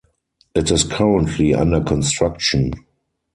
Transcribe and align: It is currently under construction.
It 0.55 0.71
is 0.71 0.83
currently 0.83 1.53
under 1.53 1.79
construction. 1.79 2.71